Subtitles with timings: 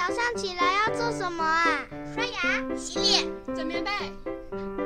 [0.00, 1.86] 早上起来要做什么啊？
[2.14, 3.22] 刷牙、洗脸、
[3.54, 3.90] 整棉被，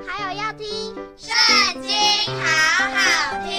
[0.05, 0.67] 还有要听
[1.17, 1.93] 《圣经》，
[2.35, 3.55] 好好听。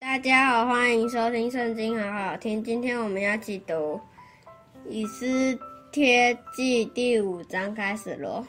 [0.00, 2.64] 大家好，欢迎收听《圣经》，好好听。
[2.64, 3.74] 今天我们要起读
[4.88, 5.58] 《以斯
[5.92, 8.42] 帖记》第五章，开始咯。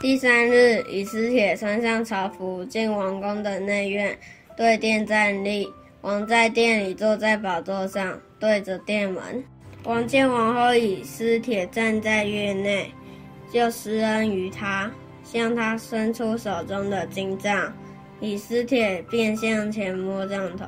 [0.00, 4.18] 第三日，以斯帖穿上朝服，进王宫的内院，
[4.56, 5.70] 对殿站立。
[6.00, 9.42] 王在殿里坐在宝座上，对着殿门。
[9.84, 12.92] 王见王后以斯帖站在院内，
[13.50, 14.90] 就施恩于他，
[15.22, 17.72] 向他伸出手中的金杖。
[18.20, 20.66] 以斯铁便向前摸杖头。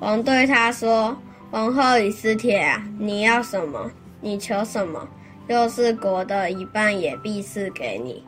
[0.00, 1.14] 王对他说
[1.52, 3.90] ：“王后以斯铁，你要什么？
[4.22, 5.06] 你求什么？
[5.46, 8.24] 就是国的一半也必赐给你。”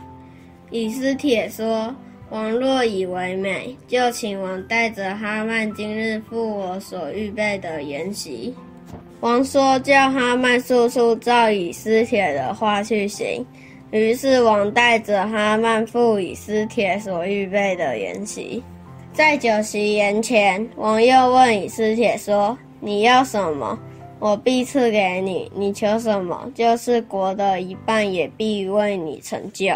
[0.70, 1.96] 以斯铁说。
[2.28, 8.52] 王若以为美，就请王带着哈曼今日赴我所预备的筵席。
[9.20, 13.46] 王说：“叫哈曼速速照以斯帖的话去行。”
[13.92, 18.60] 于是王带着哈曼赴以斯帖所预备的筵席。
[19.12, 23.78] 在酒席筵前，王又问以斯帖说：“你要什么？
[24.18, 25.50] 我必赐给你。
[25.54, 26.50] 你求什么？
[26.56, 29.72] 就是国的一半也必为你成就。”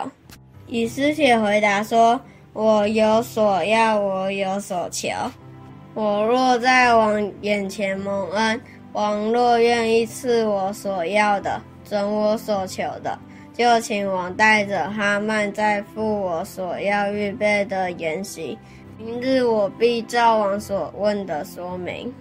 [0.67, 2.20] 以斯帖回答说。
[2.52, 5.08] 我有所要，我有所求。
[5.94, 8.60] 我若在王眼前蒙恩，
[8.92, 13.16] 王若愿意赐我所要的，准我所求的，
[13.54, 18.58] 就请王带着哈曼再赴我所要预备的筵席。
[18.98, 22.12] 明日我必照王所问的说明。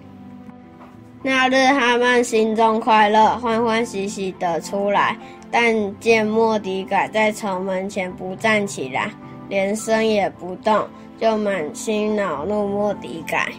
[1.22, 5.18] 那日哈曼心中快乐，欢欢喜喜的出来，
[5.52, 9.12] 但见莫迪改在城门前不站起来。
[9.50, 10.88] 连声也不动，
[11.20, 13.52] 就满心恼怒莫迪改。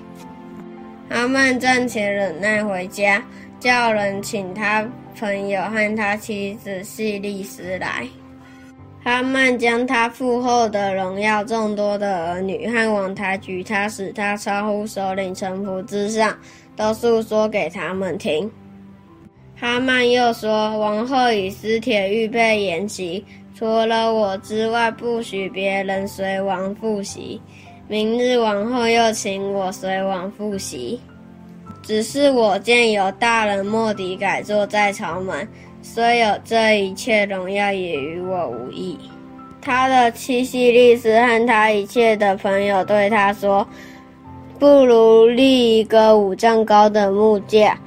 [1.11, 3.23] 阿曼暂且忍耐回家，
[3.59, 4.89] 叫人请他
[5.19, 8.07] 朋友和他妻子细利斯来。
[9.03, 16.37] 哈曼将他父后的荣耀、众多的儿女和王抬举他，使他超乎首领臣仆之上，
[16.77, 18.51] 都诉说给他们听。
[19.61, 23.23] 哈曼又说：“王后以斯帖预备筵席。”
[23.55, 27.39] 除了我之外，不许别人随王赴席。
[27.87, 30.99] 明日王后又请我随王赴席。
[31.83, 35.47] 只是我见有大人莫底改坐在朝门，
[35.83, 38.99] 虽有这一切荣耀，也与我无益。
[39.61, 43.67] 他的七夕利斯和他一切的朋友对他说
[44.59, 47.79] ：“不如立一个五丈高的木架。”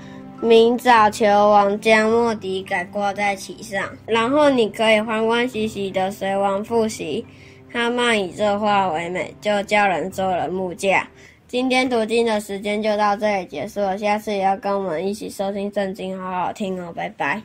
[0.43, 7.25] 明早球王将莫迪改挂在旗上，然后你可以欢欢喜喜的随王复习。
[7.71, 11.07] 他曼以这话为美，就叫人做了木架。
[11.47, 17.41] 今天读经的时间就到这里结束了，下次也要跟我们一起收听圣经，好好听哦，拜拜。